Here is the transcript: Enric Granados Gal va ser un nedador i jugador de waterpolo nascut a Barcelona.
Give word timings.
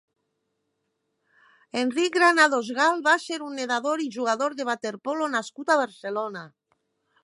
Enric 1.83 2.17
Granados 2.17 2.73
Gal 2.79 3.05
va 3.11 3.15
ser 3.27 3.41
un 3.51 3.55
nedador 3.61 4.05
i 4.09 4.11
jugador 4.19 4.61
de 4.63 4.71
waterpolo 4.73 5.33
nascut 5.39 5.75
a 5.77 5.83
Barcelona. 5.87 6.49